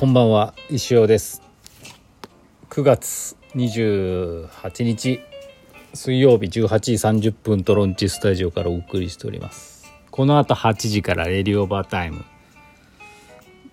[0.00, 1.42] こんばんは石尾です。
[2.70, 5.20] 9月28日
[5.92, 9.92] 水曜日18時30分トロンチスタジオからお送りしております。
[10.10, 12.24] この後8時からレディオーバータイム。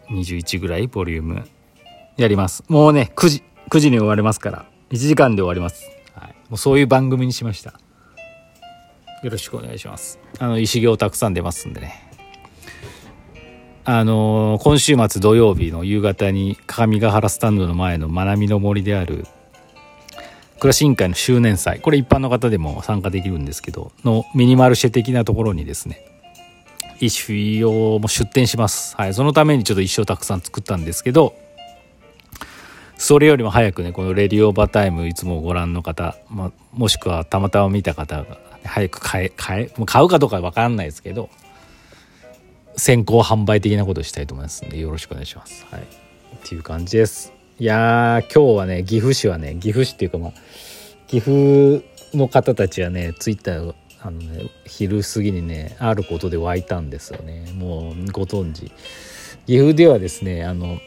[0.09, 1.48] 21ぐらいボリューム
[2.18, 2.66] やります。
[2.68, 4.66] もうね9時9時に終わりますから。
[4.90, 7.80] 1時間で終わります、はい、もうそういう番組にしました。
[9.23, 10.20] よろしくお願いします。
[10.40, 12.06] あの石行たくさん出ますんでね
[13.90, 19.26] あのー今週末土曜日の夕方に鏡ヶ原スタンドの前の学びの森である
[20.60, 21.80] 暮らし委員会の周年祭。
[21.80, 26.05] これ一般の方でも参加できるんですけどのミニマルシェ的なところにですね
[26.99, 31.34] 石をも出店します、はい、そのためにちょっと一生たくさん作ったんですけど
[32.98, 41.29] それよりも早くねこの「レディオーバータイム」いつもご覧の方、ま、もしくはたまたま見た方が早く買え買えもう買うかどうかは分かんないですけど
[42.77, 45.65] 先行販売的なことしたいと思いますんでよろしくお願いします。
[45.71, 45.85] はい、っ
[46.47, 47.33] ていう感じです。
[47.59, 50.33] いや今日はね岐阜市はね岐阜市っていうかまあ
[51.07, 51.83] 岐阜
[52.13, 58.71] の方たちはねツイッターあのね昼過ぎにねあることで湧いたんですよねもうご存知
[59.48, 60.77] 岐阜ではですねあの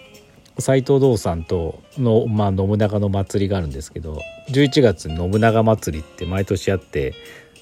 [0.61, 7.15] 斎藤道さんとの、まあ、信長の祭りがあるんですけど11月に信長祭りって毎年あって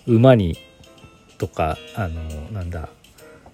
[0.07, 0.59] 馬に
[1.39, 2.91] とかあのなんだ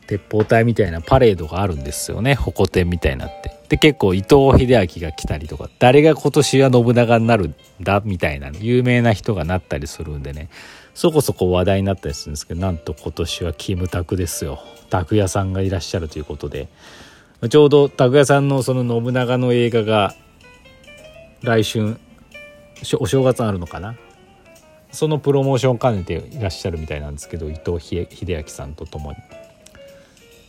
[0.06, 2.34] 鉄砲隊みたいなパレードがあるんですよね。
[2.34, 3.52] 矛天みたいになって。
[3.68, 10.48] で結構伊藤英明が来たりとか誰が今年は信長になるんだみたいな有名な人がなったりするんでね。
[10.94, 14.60] そこそこ話題になったりするんですけどなんと今年はキムタクですよ。
[14.90, 16.68] 拓哉さんがいらっしゃるということで。
[17.48, 20.14] ちょうど拓哉さんのその信長の映画が
[21.42, 21.98] 来春
[23.00, 23.96] お正月あるのかな？
[24.92, 29.18] そのプロモーション兼ねていらっしゃるみたいなんですけど伊藤英明さんと共に。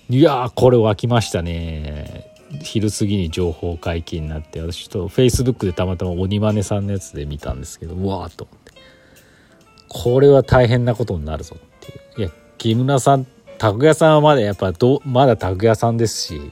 [0.08, 2.32] いやーこれ湧きましたね。
[2.62, 8.72] 昼過ぎに情報解禁になって私ちょっとフェイスブックでたまたま鬼マネさんのやつで見たんですけどうわーと思って。
[9.90, 12.22] これは大変なことになるぞっていう。
[12.22, 12.30] いや
[12.60, 13.26] 木村さん
[13.58, 16.52] 拓哉さんはまだやっぱどまだ拓哉さんですし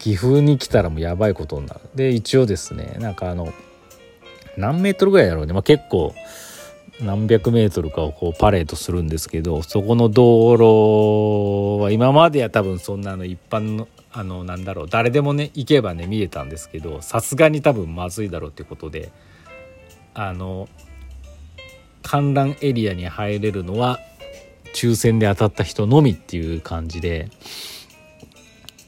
[0.00, 1.80] 岐阜に来たらもうやばいことになる。
[1.94, 3.52] で一応ですねなんかあの
[4.56, 6.14] 何メートルぐらいだろうね、まあ、結構
[7.00, 19.10] 何百メートルかをこうパレードするんですけどそこの道路は今までは多分そんなの一般のあのなんだろう誰でもね行けばね見えたんですけどさすがに多分まずいだろうってことで
[20.14, 20.68] あの
[22.02, 23.98] 観覧エリアに入れるのは
[24.72, 27.28] 抽選で当たった人のみっていう感じで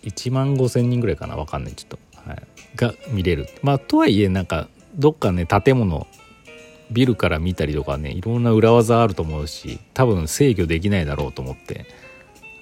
[0.04, 2.42] 1万5,000人ぐらいかな分かんないちょっと、はい、
[2.76, 3.48] が見れる。
[3.62, 6.06] まあとはいえなんかどっかね建物
[6.90, 11.86] ビルから見たりとかねいろんな裏技あると思うし多分制御できないだろうと思って、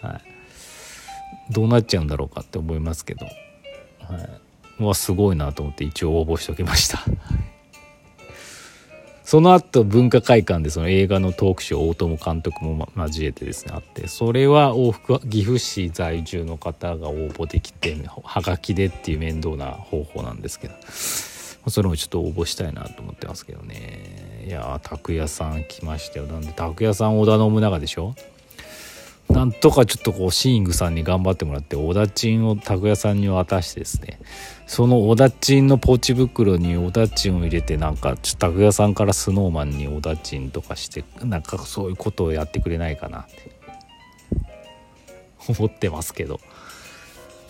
[0.01, 3.33] はい、どうなっちゃうんだろうかって思いますけど、はい、
[4.81, 7.05] うわすごいなと思って一応応募しておきました。
[9.25, 20.75] その後文化会館でその映画のトークショー大友監督も交えてですねあってそれは往復岐阜市在住の方が応募できてはがきでっていう面倒な方法なんですけど。
[21.69, 24.45] それもちょっと応募したいなと思ってますけどね。
[24.47, 26.27] いやー拓哉さん来ましたよ。
[26.27, 28.15] なんで拓哉さん織田信長でしょ？
[29.31, 34.21] なんとかちょっとこうシーングさんに頑張ってもらって小田チンを拓哉さんに渡してですね。
[34.67, 43.51] その小田チンのポーチ袋に小田チンを入れてなんかちょっと拓哉さんからスノーマンに小田チンとかしてなんかそういうことをやってくれないかなって。
[45.49, 46.39] 思ってますけど。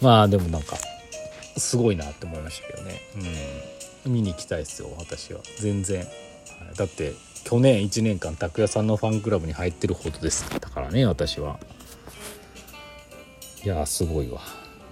[0.01, 0.77] まあでもなんか
[1.57, 3.01] すごいなって思いましたけどね。
[4.07, 4.13] うん。
[4.13, 5.41] 見に行きたいですよ私は。
[5.59, 6.07] 全然。
[6.77, 10.49] だって去年1年間拓哉さんのファンクラブに入ってるほどです。
[10.51, 11.59] だからね私は。
[13.65, 14.41] いやすごいわ。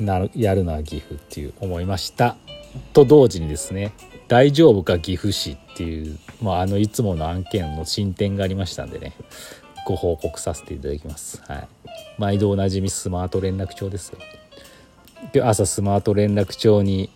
[0.00, 2.37] なるやるな岐阜っていう思いました。
[2.92, 3.92] と同時にですね
[4.28, 9.12] 「大丈夫か岐阜市」っていう、まあ、あのいつもの案件の進展がありましたんでね
[9.87, 11.69] ご報告させていただきます、はい、
[12.19, 14.19] 毎度おなじみスマート連絡帳ですよ。
[15.32, 17.10] で朝スマート連絡帳に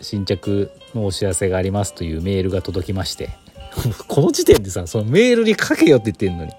[0.00, 3.30] 新着のお知らせがありますというメールが届きまして。
[4.06, 6.52] この時点でさそのメールに書けよって言ってんのに。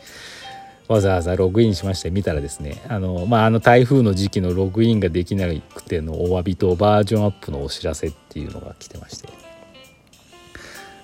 [0.88, 9.30] わざわざログインしまして見たらですねあの,、まあ、あの台風の時期のログインができなくてのお詫びとバージョンアップのお知らせっていうのが来てまして。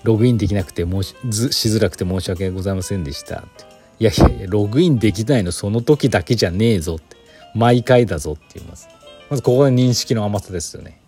[0.04, 1.14] ログインできなくて申し
[1.52, 3.64] しづらくて申し訳ございませんでしたって。
[4.00, 7.16] いやいやいやログインできないのその時だけじゃねえぞって。
[7.54, 8.88] 毎回だぞって言います。
[9.30, 11.00] まずここで認識の甘さですよね。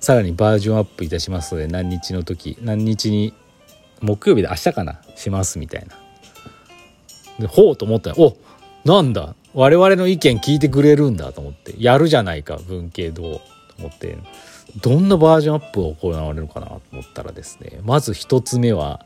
[0.00, 3.34] さらにバージョンアップいたしますので何日の時何日に
[4.00, 5.96] 木曜日で明日かなしますみたいな。
[7.38, 8.36] でほうと思ったらお
[8.84, 9.34] なんだ。
[9.54, 13.40] 我々の意見聞いてくれるんだと思ってやるじゃないか文系堂と
[13.78, 14.16] 思って。
[14.80, 19.04] どんなバージョンアップが行われるかなと思ったらですねまず1つ目は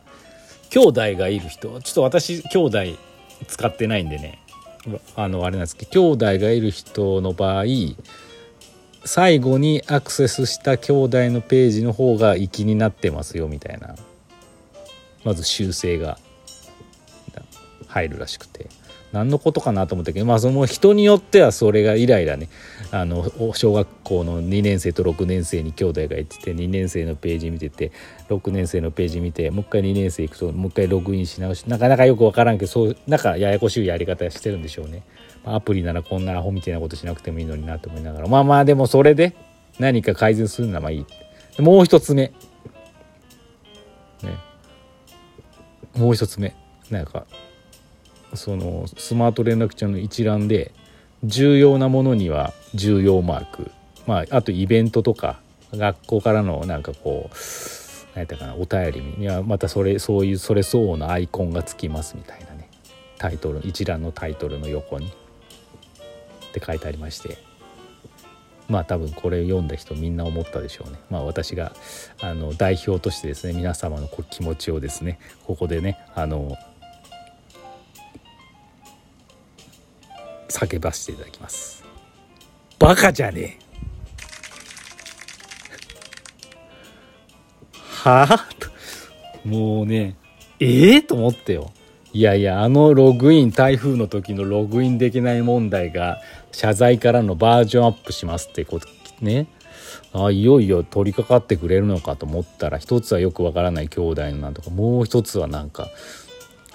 [0.71, 1.81] 兄弟がいる人。
[1.81, 2.79] ちょっと私兄弟
[3.49, 4.41] 使ってないんでね。
[5.17, 7.65] あのあれなんですけど兄弟がいる人の場合
[9.05, 13.95] 最後にアクセスした兄弟のページの方が粋になってますよみたいな。
[15.25, 16.19] まず修正が
[17.89, 18.69] 入るらしくて。
[19.13, 22.49] 何のことかなと思ったけどまあその人によってはそれがイライラね。
[22.91, 23.25] あの
[23.55, 27.93] 小学校の2年生と6年生に兄弟がいてて2年生のページ見てて
[28.29, 35.03] 6年生のページ見てもう一回2年生行くともう一回ログインし直しなかなかよく分からんけどそうなんかややこしいやり方してるんでしょうね。
[35.45, 38.29] アプリならこんなアホみたいなことしなくてもいいのになと思いながら。
[38.29, 39.35] まあまあでもそれで
[39.79, 41.07] 何か改善するのはいい。
[41.63, 42.33] もう一つ目。
[44.23, 44.37] ね。
[45.97, 46.55] もう一つ目。
[46.91, 47.27] なんか
[48.37, 50.73] そのスマート連絡帳の一覧で
[51.25, 53.71] 重要なものには重要マーク。
[54.07, 55.41] まああとイベントとか
[55.73, 57.35] 学校からのなんかこう
[58.15, 62.69] 何やったかなお便りにはまたそれそういうそれ相応のアイコンがつきますみたいなね。
[63.19, 65.07] タイトル一覧のタイトルの横に。
[65.07, 65.11] っ
[66.53, 67.39] て書いてありまして。
[68.69, 70.99] まあ多分これ読んだ人みんな思ったでしょうね。
[71.11, 71.73] まあ私が
[72.21, 76.57] あの代表としてですね皆様の気持ちをですねここでねあの
[80.57, 81.85] 叫ばせていただきます。
[82.79, 83.67] バカじゃねえ。
[87.75, 88.47] はあ？
[89.45, 90.17] もうね。
[90.59, 90.99] ええ？
[90.99, 91.73] ー、と思ってよ。
[92.15, 98.89] いやいやあのログイン台風の時のログインできない問題が謝罪からのバージョンアップしますってこと
[99.21, 99.49] ね。
[100.15, 105.89] あいよいよ取り掛かってくれるのかと思ったら一つはよくわからない兄弟のなんとかもう一つはなんか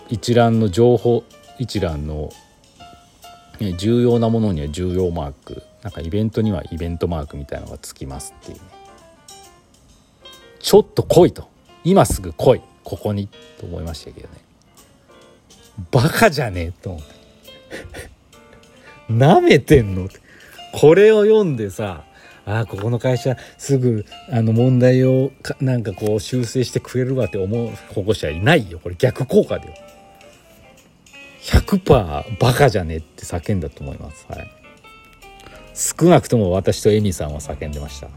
[0.10, 1.24] 一覧の情報
[1.58, 2.32] 一覧の、
[3.62, 8.64] ね、重要なものには重要マークなんかイベントにはイベントマークみたいなのがつきますっていうね
[10.60, 11.50] ちょっと来いと
[11.84, 13.28] 今すぐ来いここに
[13.60, 14.34] と思いましたけどね
[15.92, 17.22] バカじゃねえと思って。
[19.10, 20.10] 舐めてんの？
[20.74, 22.04] これを読んでさ、
[22.46, 28.80] あ、ここの会社すぐあの問題をなんかこう修正してくれるわって思う保護者いないよ。
[28.80, 29.74] これ逆効果だよ。
[31.42, 34.26] 100%バカじゃねえって叫んだと思います。
[34.30, 34.48] はい。
[35.74, 38.08] 少なくとも私とエミさんは叫んでました。
[38.08, 38.12] は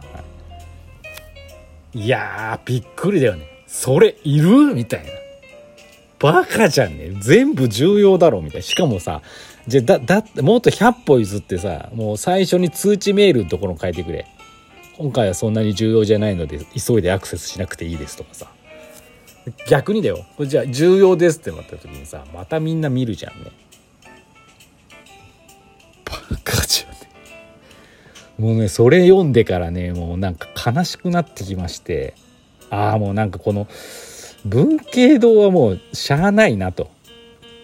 [1.94, 3.46] い、いやー、びっくりだよね。
[3.66, 4.74] それいる？
[4.74, 5.10] みたいな。
[6.20, 8.62] バカじゃんね全部重要だろみたいな。
[8.62, 9.20] しかもさ、
[9.66, 14.26] じゃだ、だって、もっと100歩譲ってさ、もう最初に通知メールのところ書いてくれ。
[14.96, 18.46] 今回はそんなに重要じゃないので、急いでアクセスしなくていいですとかさ。
[19.68, 20.24] 逆にだよ。
[20.36, 23.50] これじゃあ重要ですってなった時にさ、またみんな見るじゃんね。
[26.04, 26.12] バ
[26.42, 26.96] カじゃね。
[28.38, 32.14] もうね、それ読んでからね、もうなんか悲しくなってきまして、
[32.70, 33.68] ああ、もうなんかこの、
[34.44, 36.90] 文系堂はもうしゃあないなと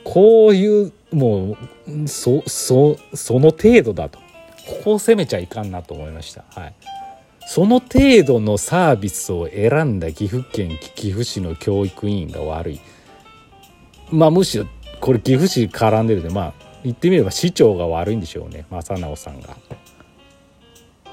[0.04, 4.18] こういうもうそそその程度だと
[4.66, 6.44] ここを攻めちゃいかんなと思いました。
[6.58, 6.74] はい
[7.52, 12.80] その程度のサービスを選んだ岐阜県岐阜市の教育委員が悪い。
[14.12, 14.66] まあむしろ
[15.00, 16.52] これ岐阜市絡んでるんでまあ
[16.84, 19.48] 言ってみれば市長が悪いんでしょうね正直さんが。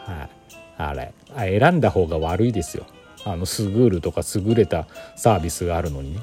[0.05, 0.29] はい、
[0.77, 1.11] あれ
[1.59, 2.85] 選んだ方が悪いですよ。
[3.25, 6.21] あの優るとか優れたサービスがあるのにね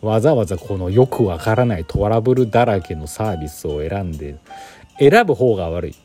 [0.00, 4.36] わざわざこのよくわからないトラブルだらけのサービスを選んで
[5.00, 5.96] 選ぶ方が悪い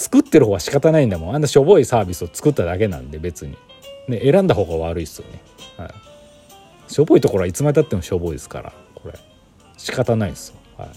[0.00, 1.34] 作ってる方は仕方ないんだもん。
[1.34, 3.58] あんなしょぼいサービスを作っただけなんで別に、
[4.08, 5.42] ね、選んだ方が悪いっすよね、
[5.76, 5.92] は
[6.88, 9.14] い、しょぼいところはいつまでたってもしょぼいですからこれ。
[9.76, 10.88] 仕方ないですよ、はい、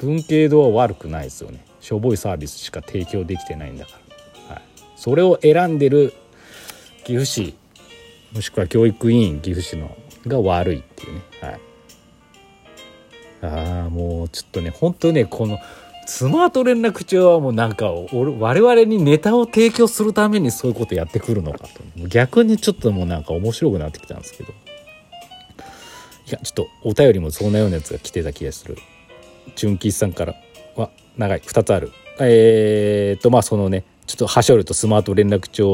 [0.00, 1.64] 文系度は悪くないですよね。
[1.80, 3.92] しょぼいサービスしか提供できてないんだか
[4.48, 4.62] ら、はい、
[4.96, 6.14] それを選んでる
[7.04, 7.54] 岐阜市
[8.32, 11.20] もしくは教育委員岐阜市のが悪いっていうね。
[11.40, 11.60] はい。
[13.42, 15.58] ああもうちょっとね本当ねこの
[16.06, 21.68] スマート連絡帳はもうなんか我々にネタを提供するためにそういうことやってくるのかと
[22.08, 24.52] 逆にちょっともうなんか面白くなってきたんですけど。
[26.24, 28.78] いやちょっとお便りもそんなようなやつが来てた気がする。
[29.56, 30.34] 純吉さんから
[30.76, 31.40] は長い。
[31.40, 31.92] 2つある。
[32.20, 35.64] えー、っとまあそのねちょっとはしょるとスマート連絡帳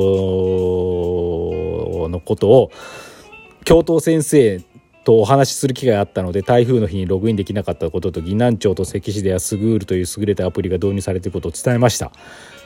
[2.09, 2.71] のことを
[3.65, 4.63] 教頭先生
[5.09, 12.13] とお話しする機会があったので台風の日にログインできなかったことと岐南町と関市ではスグールという優れたアプリが導入されていることを伝えました。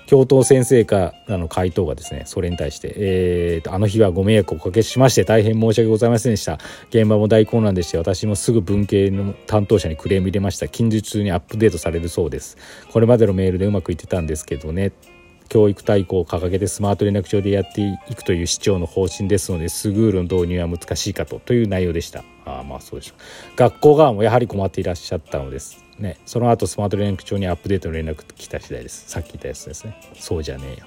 [0.06, 6.58] 教頭先生からの回答がですねそれに対して、えーと、あの日はご迷惑をおかけしまして大変申し訳ございませんでした。
[6.88, 10.66] 現場も大混乱でして私もすぐ文系の担当者にクレーム入れました。
[10.66, 12.56] 近日中にアップデートされるそうです。
[12.90, 14.90] これまでのメールでうまくいってたんですけどね。
[15.52, 22.24] 教育大綱を掲げてスマート連絡帳でやっていくという市長の方針ですのでスグールの導入は難しいかとという内容でした。
[22.46, 23.14] ああまあそうでしょ
[23.52, 23.56] う。
[23.56, 26.16] 学校側もやはり困っていらっしゃったのですね。
[26.24, 29.10] その後スマート連絡帳にアップデートの連絡来た次第です。
[29.10, 29.94] さっき言ったやつですね。
[30.14, 30.86] そうじゃねえよ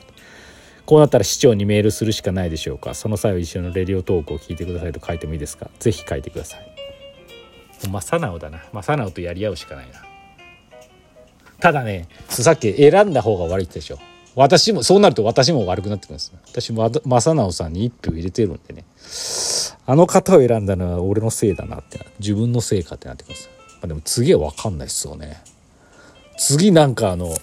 [0.88, 2.96] こうなったら市長にメールするしかないでしょうか。
[2.96, 5.70] その際は一緒のレディオトークを聞いてくださいと書いてもいいですか。
[5.78, 6.72] ぜひ書いてください。
[7.82, 8.64] 正直だな。
[8.74, 10.04] 正直とやり合うしかないな。
[11.60, 14.00] ただねさっき選んだ方が悪いでしょ。
[14.36, 18.84] 私もそうなると私も悪くなってくるんです私も正直さんに一票入れてるんでね。
[19.88, 25.42] あの方を選んだのは俺のせいだなって自分のせいかってなってきます、まあ、でも次は分かんないっすよね。
[26.38, 27.34] 次なんかあの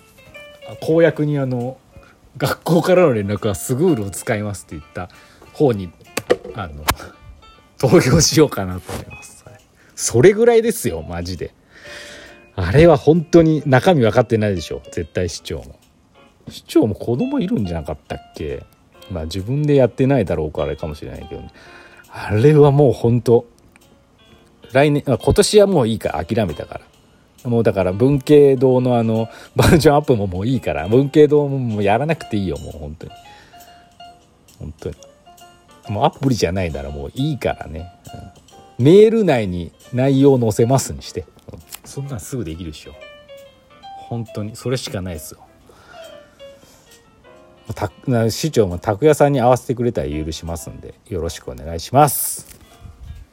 [0.80, 1.78] 公約にあの
[2.36, 5.08] 学校からの連絡はスグールを使いますって言った
[5.52, 5.90] 方に
[6.54, 6.84] あの
[7.78, 9.32] 投票しようかなと思います。
[9.94, 11.54] それぐらいですよマジで。
[12.54, 15.78] あれは本当に中身分かってないでしょ絶対市長も。
[16.48, 18.62] 市長も子供いるんじゃなかったっけ？
[19.10, 21.50] まあ自分でやってないだろうからあれかもしれないけど、ね、
[22.10, 23.46] あれはもう本当
[24.72, 26.80] 来年今年はもういいから諦めたから。
[27.50, 33.12] もうだから文系堂のあの バージョンアップももういいから文系堂ももうやらなくていいよもう本当に。
[34.60, 34.96] 本当に。
[35.88, 37.90] もうアプリじゃないならもういいからね、
[38.78, 41.24] うん、メール内に内容を載せますにして。
[41.84, 42.92] そんなんすぐできるでしょ。
[44.08, 44.54] 本当に。
[44.54, 45.40] それしかないですよ。
[48.30, 52.61] 市長も拓也さんに会わせてくれたら許しますんでよろしくお願いします。